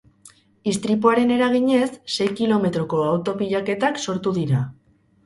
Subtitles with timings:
[0.69, 4.65] Istripuaren eraginez, sei kilometroko auto-pilaketak sortu dira.